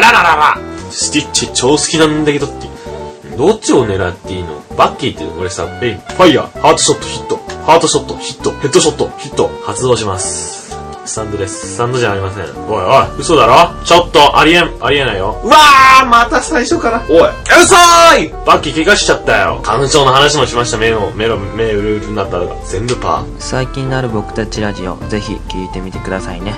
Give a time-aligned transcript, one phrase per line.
[0.00, 0.58] あらららら
[0.90, 2.70] スティッチ超好きなんだけどって。
[3.36, 4.60] どっちを狙っていいの？
[4.76, 10.70] バッキーって俺さ、えい、ファイヤー、ハートショット、ヒット、ハートショット、ヒット、ヘッドショット、ヒット、発動します。
[11.06, 11.74] スタンドです。
[11.74, 12.44] スタンドじゃありません。
[12.44, 13.84] おいおい、嘘だろ？
[13.84, 15.38] ちょっと、ありえん、ありえないよ。
[15.44, 17.02] うわーまた最初から。
[17.08, 17.16] おい、
[17.62, 19.60] 嘘ーいバッキー怪我しちゃったよ。
[19.62, 20.78] 花粉の話もしました。
[20.78, 22.46] 目の、目の、目うるうるになったら。
[22.64, 23.26] 全部パー。
[23.38, 26.54] 最近なる僕たちラジオぜひ聞いてみてくださいね